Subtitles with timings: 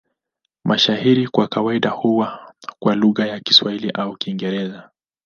[0.65, 4.89] Mashairi kwa kawaida huwa kwa lugha ya Kiswahili au Kiingereza.